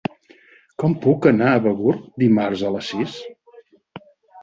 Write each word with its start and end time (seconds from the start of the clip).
Com 0.83 0.95
puc 1.03 1.27
anar 1.33 1.51
a 1.51 1.61
Begur 1.67 1.95
dimarts 2.25 2.67
a 2.71 2.75
les 2.79 2.93
sis? 2.97 3.23